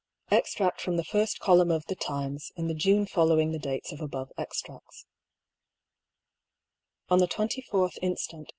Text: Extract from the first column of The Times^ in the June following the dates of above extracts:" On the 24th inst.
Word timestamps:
Extract 0.31 0.81
from 0.81 0.97
the 0.97 1.03
first 1.03 1.37
column 1.39 1.69
of 1.69 1.85
The 1.85 1.95
Times^ 1.95 2.49
in 2.55 2.65
the 2.67 2.73
June 2.73 3.05
following 3.05 3.51
the 3.51 3.59
dates 3.59 3.91
of 3.91 4.01
above 4.01 4.31
extracts:" 4.35 5.05
On 7.11 7.19
the 7.19 7.27
24th 7.27 7.99
inst. 8.01 8.33